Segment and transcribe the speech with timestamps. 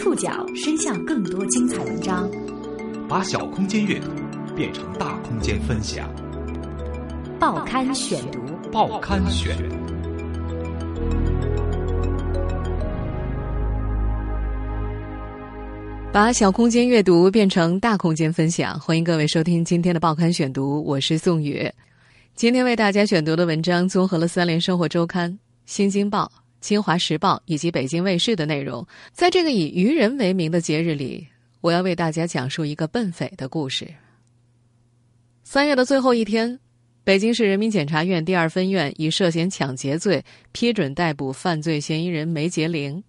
[0.00, 2.26] 触角伸向更多精彩文章，
[3.06, 4.08] 把小空间阅读
[4.56, 6.10] 变成大空间分享。
[7.38, 8.40] 报刊选读，
[8.72, 9.54] 报刊选。
[16.10, 21.70] 把小空间阅读变成大空间分享，欢迎各位收听今天的报刊选读，我是宋宇。
[22.34, 28.86] 今天为大家选读的文章综合了三联生活周刊、新京报、清华时报以及北京卫视的内容。
[29.12, 31.26] 在这个以愚人为名的节日里，
[31.60, 33.88] 我要为大家讲述一个笨匪的故事。
[35.42, 36.60] 三月的最后一天，
[37.02, 43.02] 北京市人民检察院第二分院以涉嫌抢劫罪批准逮捕犯罪嫌疑人梅杰玲。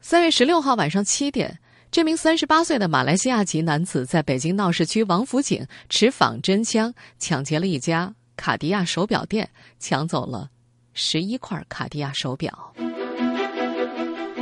[0.00, 1.58] 三月十六号晚上七点。
[1.90, 9.48] 这名三十八岁的马来西亚籍男子在北京闹市区王府井持仿真枪抢劫了一家卡地亚手表店，
[9.78, 10.50] 抢走了
[11.00, 12.52] 十一块卡地亚手表。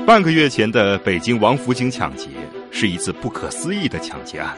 [0.07, 2.31] 半个月前的北京王府井抢劫
[2.71, 4.57] 是一次不可思议的抢劫案。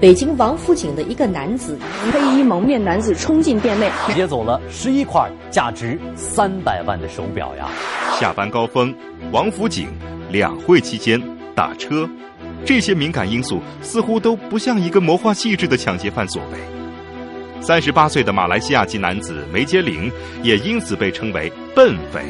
[0.00, 1.76] 北京王府井的一个男子，
[2.12, 7.68] 黑衣蒙面男子冲进店内，劫走了十一块价值三百万的手表呀！
[8.20, 8.94] 下班高峰，
[9.32, 9.88] 王府井
[10.30, 11.20] 两会期间。
[11.56, 12.08] 打车，
[12.64, 16.81] 这些敏感因素似乎都不像一个谋划细致的抢劫犯所为。
[17.62, 20.10] 三十八岁的马来西亚籍男子梅杰林
[20.42, 22.20] 也因此被称为“笨匪”。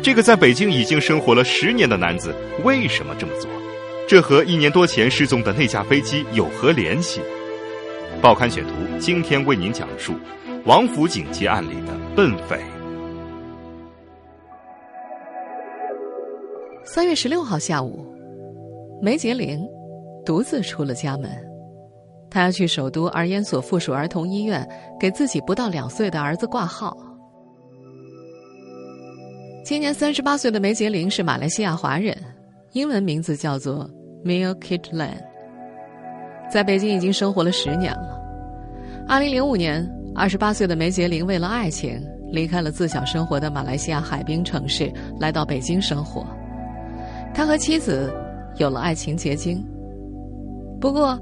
[0.00, 3.50] 这个在北京已经生活了十年的男子为什么这么做？
[4.06, 7.20] 这和一年多前失踪的那架飞机有何联系？
[8.22, 8.70] 报刊选图
[9.00, 10.14] 今天为您讲述
[10.64, 12.60] 王府井劫案里的笨匪。
[16.84, 18.06] 三月十六号下午，
[19.02, 19.58] 梅杰玲
[20.24, 21.53] 独自出了家门。
[22.34, 24.68] 他要去首都儿研所附属儿童医院
[24.98, 26.96] 给自己不到两岁的儿子挂号。
[29.64, 32.12] 今年三十八岁的梅杰林是马来西亚华人，
[32.72, 33.88] 英文名字叫做
[34.24, 35.14] Mia Kitlan，
[36.50, 38.20] 在北京已经生活了十年了。
[39.06, 46.26] 二零零五年，二十八岁的梅杰林为了爱情离开了自小生活的马来西亚海滨城市，来到北京生活。
[47.32, 48.12] 他和妻子
[48.56, 49.64] 有了爱情结晶，
[50.80, 51.16] 不过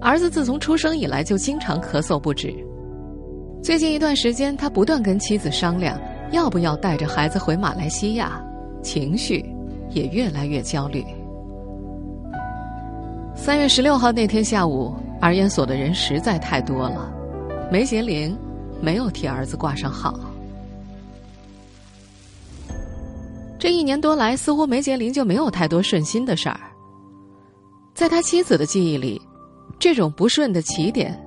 [0.00, 2.54] 儿子自从出生以来就经常咳嗽不止。
[3.62, 5.98] 最近一段时间，他不断跟妻子商量
[6.30, 8.40] 要不要带着孩子回马来西亚，
[8.82, 9.44] 情绪
[9.90, 11.04] 也越来越焦虑。
[13.34, 17.12] 三月十六号那天下午，儿研所的人实在太多了，
[17.72, 18.36] 梅杰玲
[18.80, 20.14] 没有替儿子挂上号。
[23.58, 26.60] 这一年多来，似乎梅杰林就没有太多顺心的事儿。
[27.94, 29.20] 在他妻子的记忆里，
[29.78, 31.18] 这种不顺的起点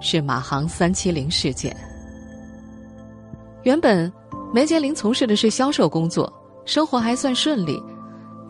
[0.00, 1.76] 是马航三七零事件。
[3.62, 4.12] 原本
[4.52, 6.32] 梅杰林从事的是销售工作，
[6.64, 7.82] 生活还算顺利，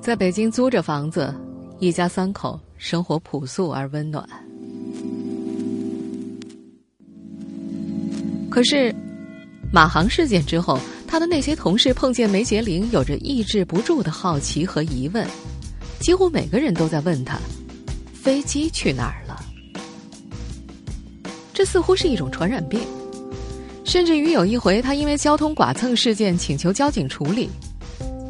[0.00, 1.34] 在北京租着房子，
[1.78, 4.28] 一家三口生活朴素而温暖。
[8.50, 8.94] 可是，
[9.72, 10.78] 马航事件之后。
[11.08, 15.24] 他的那些同事碰见梅杰林，有着抑制不住的好奇和疑问，
[16.00, 17.38] 几乎每个人都在问他
[18.12, 19.25] ：“飞机去哪儿了？”
[21.56, 22.78] 这似乎是一种传染病。
[23.82, 27.48] 甚至于有一回，他因为交通剐蹭事件请求交警处理，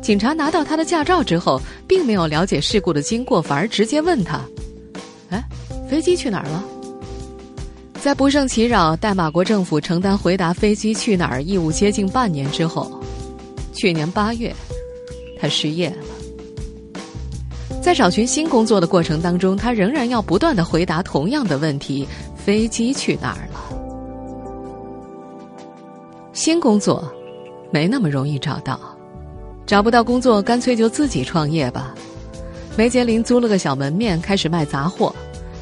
[0.01, 4.41] 警察拿到他的驾照之后，并没有了解事故的经过，反而直接问他
[5.31, 5.45] ：“哎，
[5.91, 6.65] 飞机去哪儿了？”
[8.01, 13.03] 在不胜其扰，代马国政府承担回答飞机去哪儿义务接近半年之后，
[13.73, 14.55] 去年八月，
[15.41, 15.97] 他失业了。
[17.83, 22.07] 在找寻新工作的过程当中，他仍然要不断的回答同样的问题：
[22.47, 23.59] 飞机去哪儿了？
[26.33, 27.13] 新工作
[27.73, 28.79] 没那么容易找到，
[29.67, 31.93] 找不到工作，干脆就自己创业吧。
[32.77, 35.13] 梅杰林租了个小门面，开始卖杂货。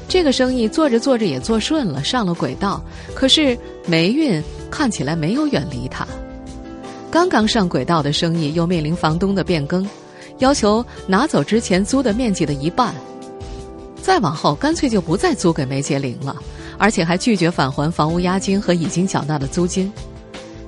[0.09, 2.85] 这个生意做着做着也做顺了，上了轨道。
[3.15, 3.57] 可是
[3.87, 6.07] 霉运看起来没有远离他。
[7.11, 9.89] 刚刚上轨道的生意又面临房东的变更，
[10.41, 12.95] 要求拿走之前租的面积的一半。
[14.03, 16.37] 再往后，干脆就不再租给梅杰林了，
[16.79, 19.93] 而且还拒绝返还房屋押金和已经缴纳的租金。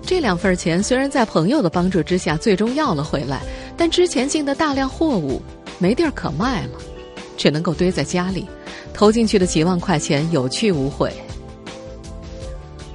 [0.03, 3.43] 这两份钱虽然在朋友的帮助之下最终要了回来，
[3.77, 5.43] 但之前进的大量货物
[5.79, 6.79] 没地儿可卖了，
[7.37, 8.47] 只能够堆在家里。
[8.95, 11.13] 投进去的几万块钱有去无回，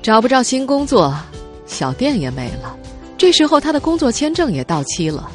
[0.02, 1.16] 找不着新工作，
[1.68, 2.76] 小店也没了。
[3.20, 5.30] 这时候他的工作签证也到期了，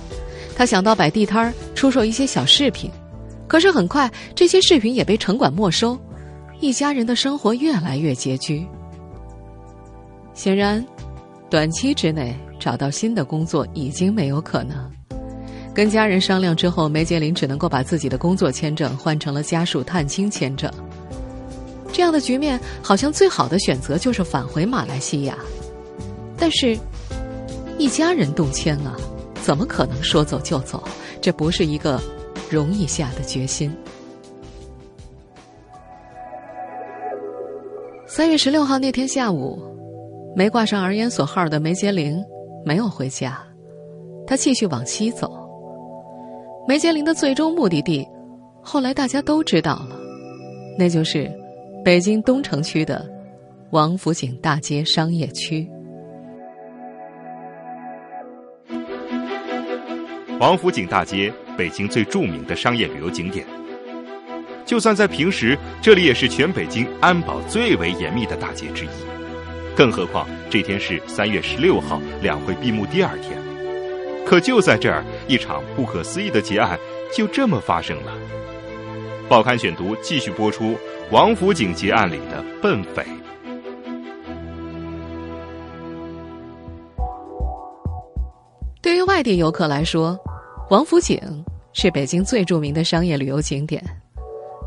[0.57, 2.91] 他想到摆地摊儿出售一些小饰品，
[3.47, 5.97] 可是很快这些饰品也被城管没收，
[6.61, 8.67] 一家人的生活越来越拮据。
[10.35, 10.85] 显然，
[11.51, 14.91] 短期之内找到新的工作已经没有可能。
[15.75, 20.71] 跟家人商量之后，梅杰林只能够把自己的工作签证换成了家属探亲签证。
[21.93, 25.37] 这样的局面，好像最好的选择就是返回马来西亚。
[26.39, 26.79] 但是，
[27.79, 28.97] 一家人动迁啊，
[29.43, 30.83] 怎么可能说走就走？
[31.21, 32.01] 这不是一个
[32.51, 33.75] 容易下的决心。
[38.17, 39.63] 三月十六号那天下午，
[40.35, 42.17] 没挂上儿研所号的梅杰林
[42.65, 43.47] 没有回家，
[44.27, 45.31] 他继续往西走。
[46.67, 48.09] 梅杰林的最终目的地，
[48.63, 49.99] 后来大家都知道了，
[50.79, 51.31] 那就是
[51.85, 53.07] 北京东城区的
[53.69, 55.69] 王府井大街商业区。
[60.41, 63.47] 王府井大街，北京最著名的商业旅游景点。
[64.67, 68.89] 就算在平时，这里也是全北京安保最为严密的大街之一。
[69.77, 73.39] 更何况这天是三月十六号，两会闭幕第二天。
[74.27, 76.77] 可就在这儿，一场不可思议的劫案
[77.15, 78.13] 就这么发生了。
[79.29, 80.77] 报刊选读继续播出
[81.11, 83.07] 王府井劫案里的笨匪。
[88.83, 90.19] 对于外地游客来说，
[90.71, 91.21] 王府井
[91.73, 93.81] 是北京最著名的商业旅游景点。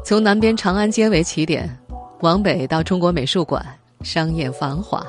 [0.04, 1.70] 从南边长安街为起点，
[2.22, 3.64] 往北到中国美术馆，
[4.02, 5.06] 商业繁华。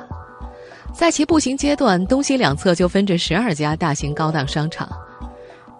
[0.92, 4.88] 在其步行阶段，东西两侧就分着十二家大型高档商场。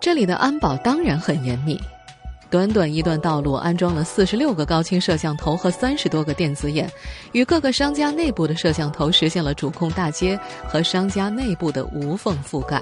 [0.00, 1.78] 这里的安保当然很严密，
[2.48, 6.90] 短短一段道路安装了四十六个高清摄像头和三十多个电子眼，
[7.32, 12.80] 与各个商家内部的摄像头实现了主控大街和商家内部的无缝覆盖。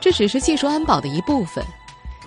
[0.00, 1.64] 这只是技术安保的一部分。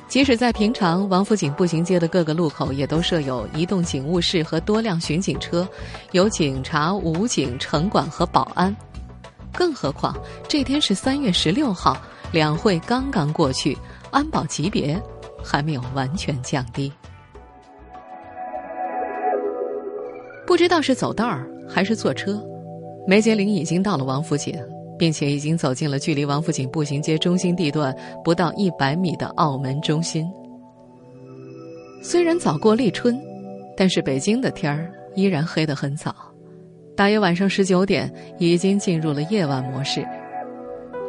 [0.08, 5.68] 即使在平常，王府井步行街的各个路口也都设有移动警务室和多辆巡警车，
[6.12, 8.76] 有警察、武警、城管和保安。
[9.52, 10.16] 更何况
[10.48, 11.98] 这天是三月十六号，
[12.32, 13.76] 两会刚刚过去，
[14.12, 15.02] 安保级别
[15.44, 16.92] 还没有完全降低。
[20.46, 22.40] 不知道是走道儿还是坐车，
[23.08, 24.54] 梅杰林已经到了王府井。
[24.98, 30.26] 并且已经走进了距离王府井步行街中心地段不到一百米的澳门中心。
[32.02, 33.20] 虽然早过立春，
[33.78, 36.14] 但是北京的天儿依然黑得很早，
[36.96, 40.06] 大约晚上十九点，已经进入了夜晚模式。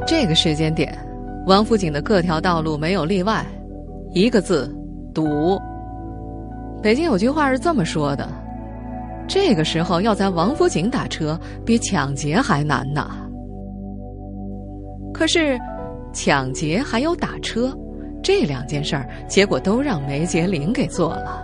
[0.06, 0.96] 这个时间点，
[1.46, 3.44] 王府井的各条道路没有例外，
[4.12, 4.72] 一个字：
[5.12, 5.60] 堵。
[6.82, 8.28] 北京有句话是这么说的：
[9.26, 13.23] 这个时候要在王府井打车，比抢劫还难呐。
[15.14, 15.58] 可是，
[16.12, 17.72] 抢劫还有打车，
[18.20, 21.40] 这两件事儿，结果都让梅杰林给做了。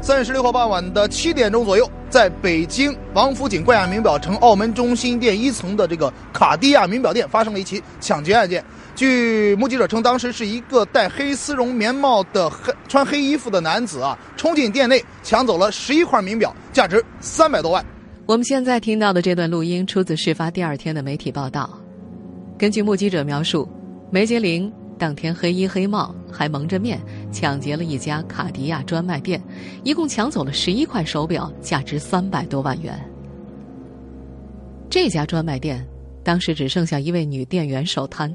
[0.00, 8.64] 三月十六号傍晚的七点钟左右，在北京王府井冠亚名表城澳门中心店一层的这个卡地亚名表店发生了一起抢劫案件。
[8.94, 17.84] 据目击者称，当时是一个戴黑丝绒棉帽的黑穿黑衣服的男子啊，冲进店内抢走了十一块名表，价值三百多万。
[18.26, 21.83] 我们现在听到的这段录音出自事发第二天的媒体报道。
[22.64, 23.68] 根据目击者描述，
[24.10, 26.98] 梅杰林当天黑衣黑帽，还蒙着面，
[27.30, 29.38] 抢劫了一家卡地亚专卖店，
[29.82, 32.98] 一共抢走了十一块手表，价值三百多万元。
[34.88, 35.86] 这家专卖店
[36.22, 38.34] 当时只剩下一位女店员守摊，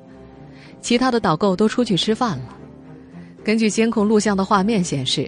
[0.80, 2.56] 其他的导购都出去吃饭了。
[3.44, 5.28] 根据监控录像的画面显示，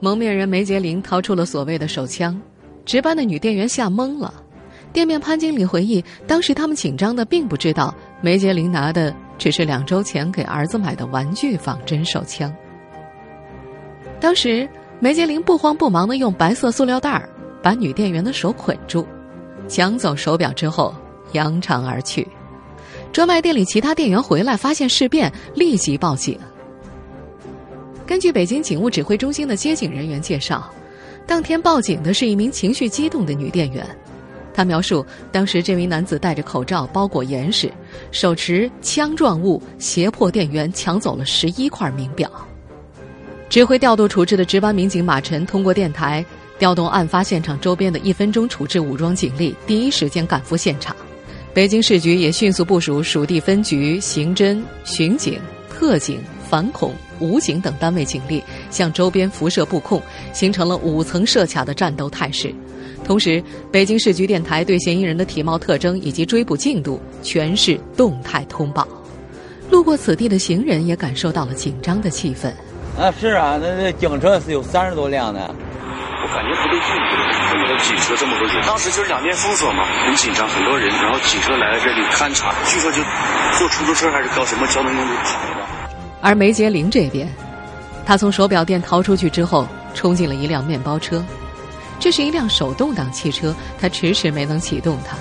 [0.00, 2.38] 蒙面人梅杰林掏出了所谓的手枪，
[2.84, 4.34] 值班的女店员吓懵了。
[4.92, 7.94] 店面潘经理回忆，当时他们紧张的并不知道。
[8.20, 12.52] 梅杰林拿的只是两周前给儿子买的玩具仿真手枪。
[14.18, 14.68] 当时
[14.98, 17.28] 梅杰林不慌不忙的用白色塑料袋儿
[17.62, 19.06] 把女店员的手捆住，
[19.68, 20.92] 抢走手表之后
[21.32, 22.26] 扬长而去。
[23.12, 26.36] 专卖店里其他店员回来发现事变，立即报警。
[28.04, 30.68] 根据北京警务指挥中心的接警人员介绍，
[31.26, 33.86] 当天报警的是一名情绪激动的女店员。
[34.58, 37.70] 他描述，当时这名男子戴着口罩，包裹严实，
[38.10, 42.28] 手持枪状物，胁迫店员抢走了十一块名表。
[43.48, 46.26] 指挥调度处置的值班民警马晨通过电台
[46.58, 50.96] 调动案发现场周边的一分钟处置武装警力，第一时间赶赴现场。
[51.54, 55.38] 北京市局也迅速部署属地分局、刑侦、巡警、
[55.70, 62.52] 特警、反恐、武警等单位警力，向周边辐射布控，形成了五层设卡的战斗态势。
[63.08, 68.86] 同时，北京市局电台对嫌疑人的体貌特征以及追捕进度全市动态通报。
[69.70, 72.52] 路过此地的行人也感受到了紧张的气氛。
[73.00, 75.40] 啊，是啊，那那警车是有三十多辆的。
[75.40, 76.88] 我感觉不对劲，
[77.48, 83.00] 这么多警车，这么多人，当时就是两边封锁嘛，很紧张，很多人，然后警车来了这里勘察，据说就
[83.56, 85.66] 坐出租车还是搞什么交通工具跑的。
[86.20, 87.26] 而梅杰林这边，
[88.04, 91.24] 他从手表店逃出去之后，冲进了一辆面包车，
[91.98, 95.16] 这是一辆手动挡汽车，他迟迟没能启动它。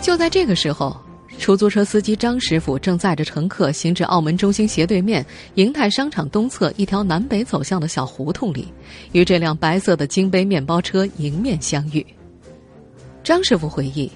[0.00, 0.96] 就在这个时候。
[1.38, 8.68] 出租车司机张师傅正载着乘客行至澳门中心斜对面银泰商场东侧一条南北走向的小胡同里，
[9.12, 12.04] 与这辆白色的金杯面包车迎面相遇。
[13.24, 14.12] 张师傅回忆，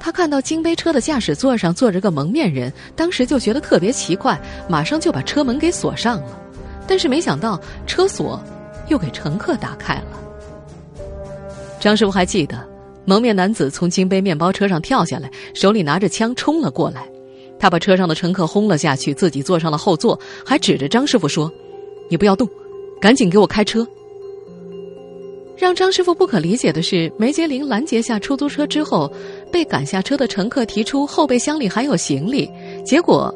[0.00, 6.40] 他看到金杯车的驾驶座上坐着个蒙面人，当时就觉得特别奇怪，马上就把车门给锁上了。
[6.86, 8.42] 但是没想到车锁
[8.88, 10.23] 又给乘客打开了。
[11.84, 12.66] 张师傅还记得。
[13.04, 17.06] 蒙面男子从金杯面包车上跳下来，手里拿着枪冲了过来。
[17.58, 21.52] 他把车上的乘客轰了下去，自己坐上了后座，还指着张师傅说
[22.08, 22.48] ：“你不要动，
[23.02, 23.86] 赶紧给我开车。”
[25.58, 29.12] 让张师傅不可理解的是，梅杰林拦截下出租车之后，
[29.52, 32.50] 被赶下车的乘客提出后备箱里还有行李，
[32.82, 33.30] 结果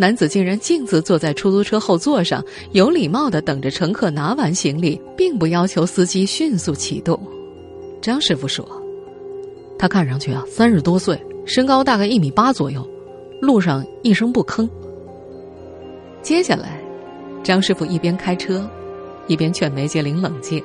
[0.00, 7.16] 男子竟然径自坐在出租车后座上，有礼貌的等着乘客拿完行李，并不要求司机迅速启动。
[8.04, 8.66] 张师傅说。
[9.78, 12.86] 他看上去啊，三十多岁，身高大概一米八左右，
[13.40, 14.68] 路上一声不吭。
[16.20, 16.78] 接下来，
[17.42, 18.68] 张师傅一边开车，
[19.26, 20.62] 一边劝梅杰玲冷静。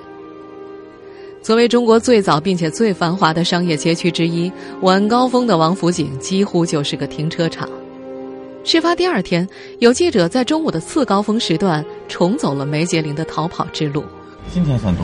[1.41, 7.69] 作为中国最早并且最繁华的商业街区之一，晚高峰的王府井几乎就是个停车场。
[8.65, 9.48] 事发第二天，
[9.79, 14.03] 有记者在中午的次高峰时段重走了梅杰林的逃跑之路。
[14.51, 15.03] 今天算堵，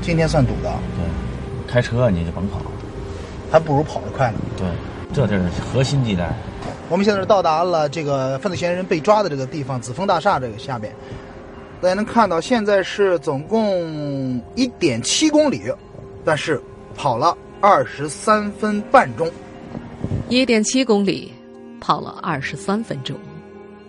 [0.00, 0.72] 今天算堵的。
[0.96, 1.25] 对，
[1.66, 2.60] 开车你就甭跑。
[3.50, 4.38] 还不如跑得快呢。
[4.56, 4.66] 对，
[5.12, 6.34] 这就是核心地带。
[6.88, 10.92] 我们现在是到达了这个犯罪嫌疑人被抓的这个地方——紫峰大厦这个下边。
[11.80, 15.62] 大家能看到，现在是总共一点七公里，
[16.24, 16.60] 但是
[16.94, 19.30] 跑了二十三分半钟。
[20.28, 21.32] 一点七公里，
[21.80, 23.16] 跑了二十三分钟。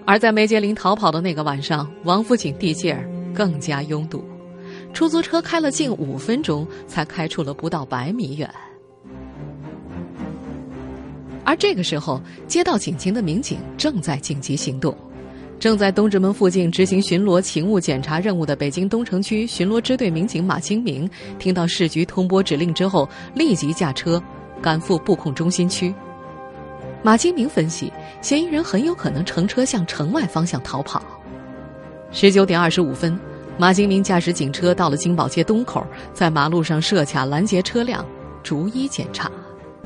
[0.06, 4.24] 而在梅杰林逃跑的那个晚上，王府井地界儿更加拥堵，
[4.94, 8.50] 出租车开了近五分钟，才开出了不到百米远。
[11.44, 14.96] 而这个时候，接到警情的民警正在紧急行动。
[15.60, 24.22] 正在东直门附近执行巡逻勤务检查任务的北京东城区巡逻支队民警马清明，听到市局通拨指令之后，立即驾车
[24.62, 25.94] 赶赴布控中心区。
[27.01, 27.91] 马清明分析，
[28.22, 31.01] 嫌疑人很有可能乘车向城外方向逃跑。
[32.12, 33.17] 十九点二十五分，
[33.60, 35.84] 马金明驾驶警车到了金宝街东口，
[36.14, 38.06] 在马路上设卡拦截车辆，
[38.44, 39.32] 逐一检查。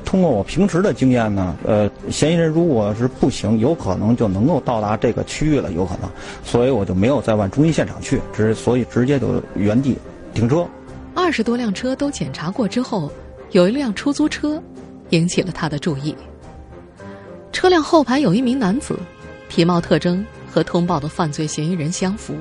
[0.04, 6.10] 通过我平时的经验呢，呃，嫌疑人如果是步行，有可能就能够到达这个区域了，有可能，
[6.44, 9.96] 所以我就没有再往中心现场去，直所以直接就原地
[10.34, 10.66] 停车。
[11.14, 13.10] 二十多辆车都检查过之后，
[13.52, 14.62] 有一辆出租车
[15.10, 16.14] 引起了他的注意。
[17.52, 18.98] 车辆后排有一名男子，
[19.48, 22.34] 体貌特征和通报的犯罪嫌疑人相符，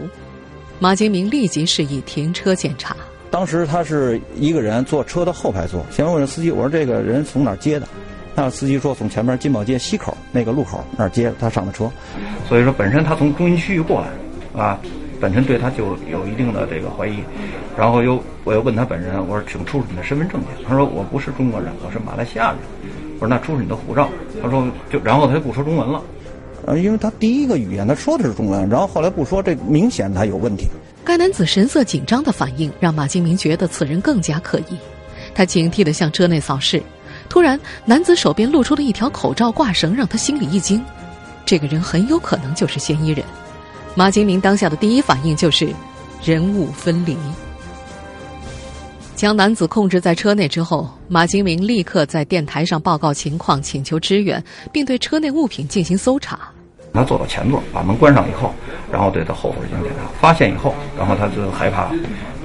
[0.82, 2.96] 马金明立即示意停车检查。
[3.30, 7.88] 当时他是一个人坐车的后排座，先问司机：“我说这个人从哪儿接的？”
[8.34, 11.88] 那司机说：“从前面金宝街西口那个路口那儿接他上的车。”
[12.50, 14.80] 所以说，本身他从中心区域过来，啊，
[15.20, 17.20] 本身对他就有一定的这个怀疑。
[17.78, 22.58] 然后又我又问他本人：“我说，请出示你的身份证件。”他说：“我不是中国人，我是马来西亚人。”
[23.22, 24.10] 我说：“那出示你的护照。”
[24.42, 26.02] 他说：“就然后他就不说中文了。”
[26.66, 30.68] 呃，因为他第一个语言他说的是中文，然后后来不说，这明显他有问题。
[31.04, 34.78] 该男子神色紧张的反应让马金明觉得此人更加可疑，
[35.34, 36.82] 他警惕地向车内扫视。
[37.28, 40.84] 突然，男子手边露出了一条口罩挂绳，让他心里一惊。
[41.46, 43.26] 这个人很有可能就是嫌疑人。
[43.96, 45.68] 马金明当下的第一反应就是
[46.24, 47.18] 人物分离。
[49.22, 56.40] 将男子控制在车内之后，马金明立刻在电台上报告情况，请求支援，并对车内物品进行搜查。
[56.92, 58.52] 他坐到前座，把门关上以后，
[58.92, 60.10] 然后对他后座进行检查。
[60.20, 61.92] 发现以后，然后他就害怕，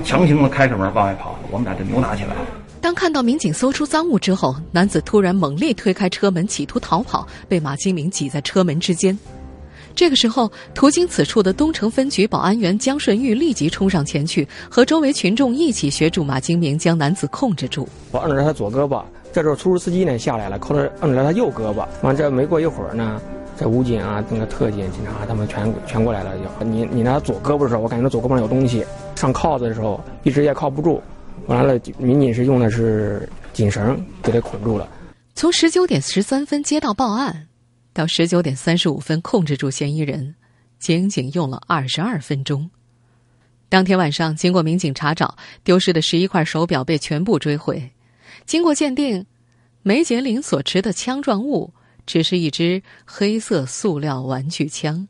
[0.04, 1.38] 强行的开着门往外跑。
[1.50, 2.40] 我们俩就扭打起来了。
[2.82, 9.18] 当看到民警搜出赃物之后，男子突然猛力推开车门，企图逃跑，被马金明挤在车门之间。
[9.96, 17.88] 这个时候，途经此处的东城分局保安员江顺玉立即冲上前去，和周围群众一起协助马金明将男子控制住。
[18.12, 21.86] 我摁着他左胳膊，这时候出租司机呢下来了，扣着摁着他右胳膊。
[22.02, 23.20] 完这没过一会儿呢。
[23.58, 26.32] 这武警啊，那个特警、警察，他们全全过来了。
[26.36, 28.84] 就你你拿左胳膊的时候，我感觉左胳膊上有东西。
[29.14, 31.02] 上铐子的时候，一直也铐不住。
[31.46, 34.86] 完了，民警是用的是紧绳给他捆住了。
[35.34, 37.45] 从十九点十三分接到报案，
[37.96, 40.34] 到十九点三十五分控制住嫌疑人，
[40.78, 42.68] 仅仅用了二十二分钟。
[43.70, 45.34] 当天晚上，经过民警查找，
[45.64, 47.90] 丢失的十一块手表被全部追回。
[48.44, 49.24] 经过鉴定，
[49.82, 51.72] 梅杰林所持的枪状物
[52.04, 55.08] 只是一支黑色塑料玩具枪，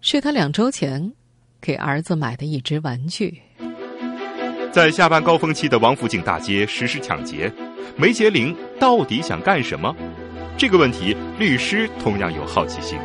[0.00, 1.12] 是他两周前
[1.60, 3.42] 给儿子买的一支玩具。
[4.72, 7.52] 在下班高峰期的王府井大街实施抢劫，
[7.94, 9.94] 梅杰林到底想干什么？
[10.62, 12.96] 这个问题，律师同样有好奇心。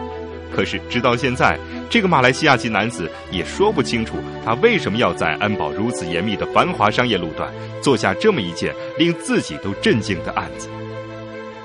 [0.53, 1.57] 可是，直到现在，
[1.89, 10.69] 这个马来西亚籍男子也说不清楚他为什么要在安保如此严密的繁华商业路段做下这么一件令自己都震惊的案子。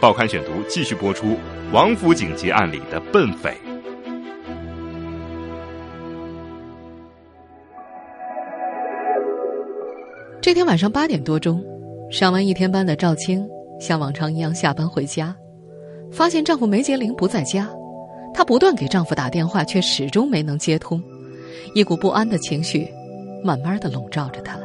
[0.00, 1.36] 报刊选读继续播出：
[1.72, 3.54] 王府井劫案里的笨匪。
[10.40, 11.62] 这天晚上八点多钟，
[12.10, 13.46] 上完一天班的赵青
[13.78, 15.36] 像往常一样下班回家，
[16.12, 17.68] 发现丈夫梅杰林不在家。
[18.34, 21.02] 她不断给丈夫打电话，却始终没能接通，
[21.74, 22.88] 一股不安的情绪
[23.42, 24.58] 慢慢的笼罩着她。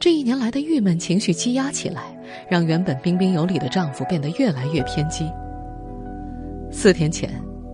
[0.00, 2.02] 这一年来的郁闷情绪积压起来，
[2.48, 5.28] 让原本彬彬有礼的丈夫变得越来越偏激。
[6.70, 7.30] 四天前，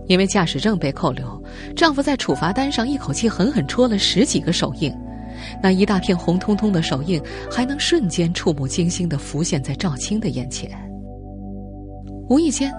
[0.07, 1.41] 因为驾驶证被扣留，
[1.75, 4.91] 丈夫在处罚单上一口气狠狠戳了十几个手印，
[5.61, 10.69] 那一大片红彤彤的手印还能瞬间触目惊心的浮现在赵青的眼前。
[12.29, 12.71] 无意间。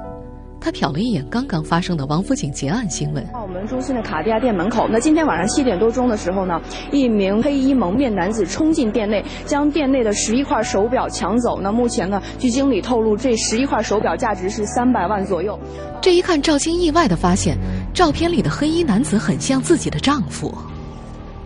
[0.58, 3.24] 他瞟了一眼刚刚发生的王府井劫案新闻。
[3.34, 6.60] 澳门中心的卡地亚店门口，那今天晚上七点多钟的时候呢，
[6.90, 11.60] 一名黑衣蒙面男子冲进店内，将店内的十一块手表抢走。
[11.60, 15.56] 那目前呢，据经理透露，这十一块手表价值是三百万左右。
[16.02, 17.56] 这一看，赵青意外的发现，
[17.94, 20.52] 照片里的黑衣男子很像自己的丈夫。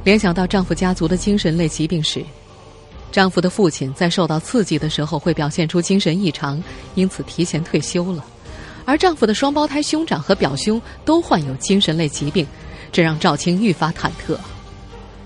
[0.05, 2.25] 联想到丈夫家族的精神类疾病时，
[3.13, 6.63] 丈夫的父亲在受到刺激的时候会表现出精神异常，
[6.95, 8.25] 因此提前退休了。
[8.85, 12.47] 而丈夫的双胞胎兄长和表兄都患有精神类疾病，
[12.91, 14.37] 这让赵青愈发忐忑。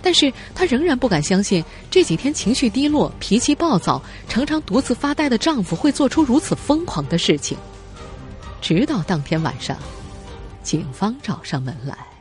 [0.03, 7.57] 但是她仍然不敢相信这几天情绪低落、脾气暴躁、常常独自发呆的丈夫会做出如此疯狂的事情。
[8.61, 9.76] 直到当天晚上，
[10.62, 12.13] 警方找上门来。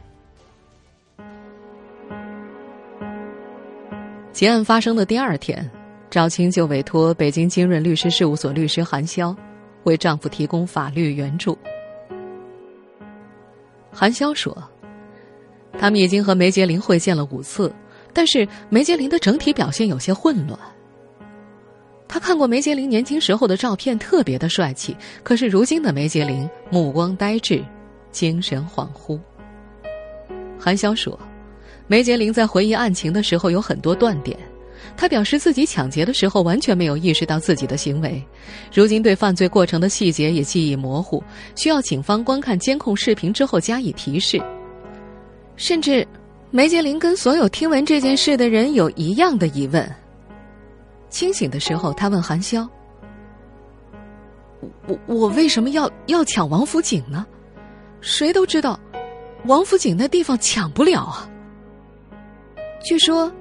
[4.34, 5.70] 结案发生的第二天，
[6.10, 9.34] 赵青就委托北京金润律师事务所律师韩潇。
[9.84, 11.58] 为丈夫提供法律援助。
[13.92, 14.58] 韩潇说
[15.78, 17.70] ：“他们已经和梅杰林会见了五次，
[18.14, 20.58] 但是梅杰林的整体表现有些混乱。
[22.08, 27.62] 他看过梅杰林年轻时候的照片，特别的帅气，可是如今的梅杰林目光呆滞，
[28.10, 29.20] 精神恍惚。”
[30.58, 31.20] 韩潇说
[31.94, 34.36] ：“梅杰林在回忆案情的时候有很多断点。”
[34.98, 38.20] 他表示，自己抢劫的时候完全没有意识到自己的行为，
[38.74, 41.24] 如今对犯罪过程的细节也记忆模糊，
[41.56, 44.42] 需要警方观看监控视频之后加以提示。
[45.56, 46.04] 甚至，
[46.50, 49.88] 梅杰林跟所有听闻这件事的人有一样的疑问。
[51.12, 52.68] 清醒的时候，他问韩潇
[54.88, 57.24] ：“我我为什么要要抢王府井呢？
[58.02, 58.80] 谁都知道，
[59.46, 61.30] 王府井那地方抢不了啊。”
[62.84, 63.32] 据说。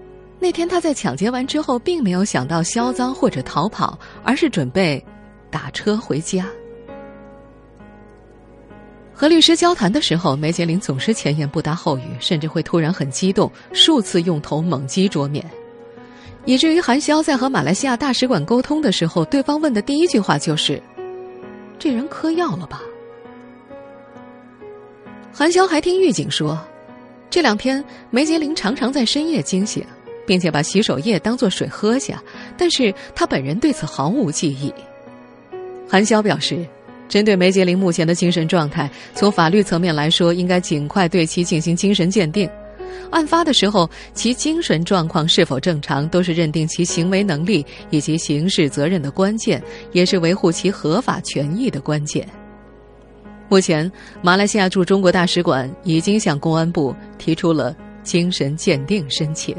[0.41, 5.01] 那天他在抢劫完之后，并没有想到销赃或者逃跑，而是准备
[5.53, 6.45] 打车回家。
[9.15, 15.49] 和律师交谈的时候，梅杰林总是前言不搭后语，甚至会突然很激动，数次用头猛击桌面，
[16.45, 20.83] 以至于韩潇在和马来西亚大使馆沟通的时候，对方问的第一句话就是
[21.79, 22.83] ：“这人嗑药了吧？”
[25.33, 26.59] 韩潇还听狱警说，
[27.33, 29.85] 这两天梅杰林常常在深夜惊醒。
[30.25, 32.23] 并且把洗手液当作水喝下，
[32.57, 34.73] 但是他本人对此毫无记忆。
[35.89, 36.65] 韩潇表示，
[37.09, 42.49] 针对梅杰林目前的精神状态，从法律层面来说，应该尽快对其进行精神鉴定。
[43.11, 52.25] 案发的时候，其精神状况是否正常，都是认定其行为能力以及刑事责任的关键，也是维护其合法权益的关键。
[53.53, 59.55] 目前，马来西亚驻中国大使馆已经向公安部提出了精神鉴定申请。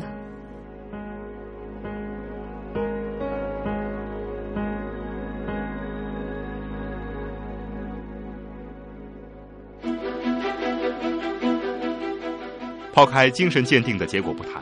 [12.92, 14.54] 抛开精神鉴定的结果不谈，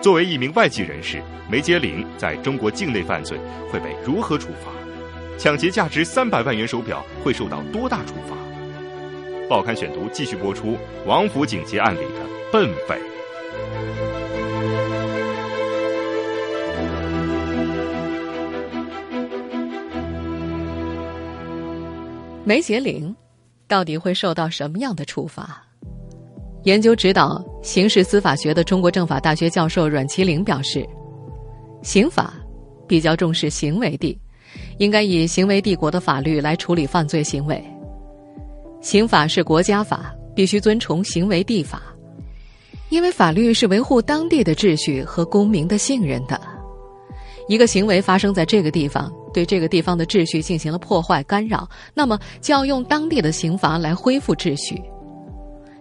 [0.00, 3.36] 作为一名外籍人士，梅杰林在中国境内犯罪
[3.72, 4.70] 会被如何处罚？
[5.38, 8.36] 抢劫价值三百万元手表会受到多大处罚？
[9.48, 12.98] 报刊选读继续播出：王府井劫案里的笨匪。
[22.44, 23.14] 梅杰玲
[23.68, 25.62] 到底会受到什么样的处罚？
[26.64, 30.84] 研究指导刑事司法学的中国政法大学教授阮其玲表示，
[31.82, 32.34] 刑法
[32.88, 34.18] 比较重视行为地，
[34.78, 37.62] 应该以行为帝国的法律来处理犯罪行为。
[38.80, 41.82] 刑法是国家法，必须遵从行为地法，
[42.88, 46.40] 因为法律是维护当地的秩序和公民的信任的。
[47.48, 54.82] 一个行为发生在这个地方，对这个地方的秩序进行了破坏干扰，那么就要用当地的刑罚来恢复秩序。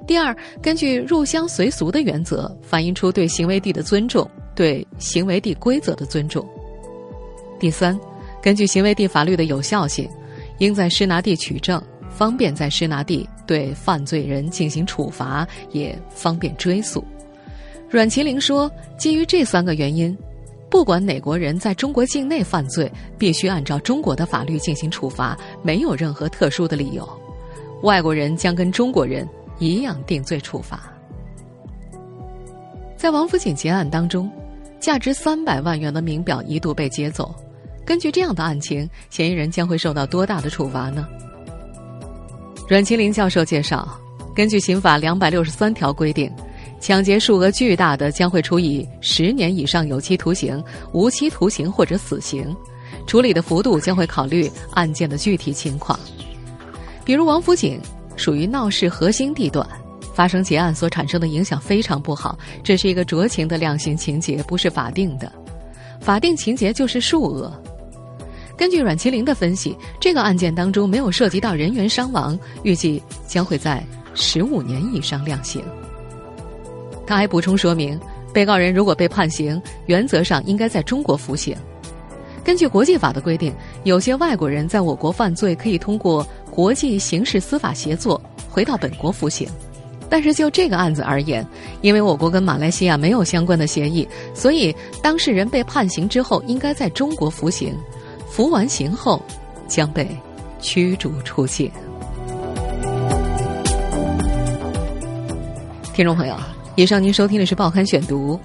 [0.08, 6.47] 第二，根据入乡随俗的原则，反映出对行为地的尊重，对行为地规则的尊重。
[7.60, 7.99] 第三，
[8.45, 10.08] 根据行为地法律的有效性，
[10.60, 11.81] 应在施拿地取证，
[12.12, 17.03] 方便在施拿地对犯罪人进行处罚，也方便追诉。
[17.89, 20.15] 阮其玲说，基于这三个原因，
[20.69, 27.10] 不管哪国人在中国境内犯罪，必须按照中国的法律进行处罚，没有任何特殊的理由。
[27.81, 29.27] 外国人将跟中国人。
[29.58, 30.91] 一样定罪处罚。
[32.97, 34.29] 在王府井劫案当中，
[34.81, 37.34] 价值三百万元的名表一度被劫走。
[37.86, 41.08] 根据这样的案情，嫌疑人将会受到多大的处罚呢？
[42.67, 43.88] 阮清林教授介绍，
[44.36, 46.32] 根据刑法两百六十三条规定，
[46.82, 52.56] 抢劫数额巨大的将会处以十年以上有期徒刑、无期徒刑或者死刑，
[53.06, 56.00] 处理的幅度将会考虑案件的具体情况，
[57.06, 57.80] 比如王府井。
[58.17, 59.67] 属于闹市核心地段，
[60.13, 62.39] 发生劫案所产生的影响非常不好。
[62.63, 65.30] 这是一个酌情的量刑情节，不是法定的。
[66.00, 67.52] 法定情节就是数额。
[68.58, 75.63] 根据阮其玲的分析，这个案件当中没有涉及到人员伤亡，预计将会在十五年以上量刑。
[77.06, 78.00] 他还补充说明，
[78.34, 81.56] 被告人如果被判刑，原则上应该在中国服刑。
[82.44, 86.26] 根据国际法的规定，有些外国人在我国犯罪可以通过。
[86.52, 89.46] 国际刑事司法协作回到本国服刑，
[90.10, 91.46] 但是就这个案子而言，
[91.82, 97.76] 因为我国跟马来西亚没有相关的协议，所以当事人被判刑之后应该在中国服刑，
[98.36, 99.21] 服完刑后
[99.65, 100.06] 将被
[100.60, 101.71] 驱逐出境。
[105.93, 106.36] 听众朋友，
[106.76, 108.36] 以上您收听的是《报刊选读》，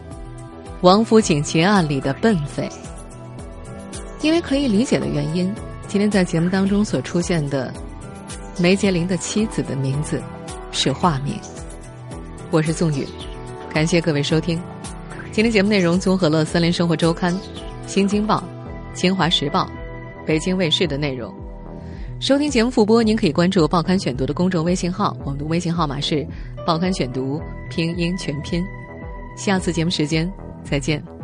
[0.83, 2.69] 王府井劫案里的笨匪，
[4.21, 5.53] 因为可以理解的原因，
[5.89, 7.75] 今天在节目当中所出现的。
[8.61, 10.23] 梅杰林的妻子的名字
[10.71, 11.35] 是化名。
[12.53, 13.05] 我是宋宇，
[13.75, 14.63] 感谢各位收听。
[15.33, 17.35] 今天节目内容综合了《森林生活周刊》
[17.89, 18.37] 《新京报》
[18.95, 19.65] 《京华时报》
[20.31, 21.35] 《北京卫视》的内容。
[22.21, 26.25] 收听节目复播，您可以关注《报刊选读》的公众微信号，我们的微信号码是
[26.65, 28.65] “报刊选读”拼音全拼。
[29.37, 31.20] 下次节目时间再见。